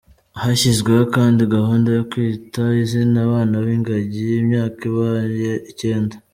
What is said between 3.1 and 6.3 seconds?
abana b’ingagi, imyaka ibaye icyenda.